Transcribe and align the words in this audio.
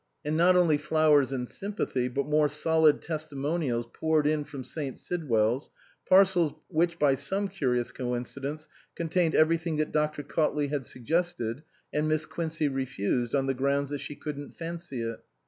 And 0.25 0.35
not 0.35 0.55
only 0.55 0.79
flowers 0.79 1.31
and 1.31 1.47
sympathy, 1.47 2.07
but 2.07 2.25
more 2.25 2.49
solid 2.49 3.03
testimonials 3.03 3.85
poured 3.93 4.25
in 4.25 4.45
from 4.45 4.63
St. 4.63 4.97
Sidwell's, 4.97 5.69
parcels 6.09 6.53
which 6.69 6.97
by 6.97 7.13
some 7.13 7.47
curious 7.47 7.91
coincidence 7.91 8.67
contained 8.95 9.35
everything 9.35 9.75
that 9.75 9.91
Dr. 9.91 10.23
Cautley 10.23 10.69
had 10.71 10.87
suggested 10.87 11.61
and 11.93 12.07
Miss 12.07 12.25
Quincey 12.25 12.67
refused 12.67 13.35
on 13.35 13.45
the 13.45 13.53
grounds 13.53 13.91
that 13.91 13.99
she" 13.99 14.15
couldn't 14.25 14.53
fancy 14.55 15.03
it." 15.03 15.19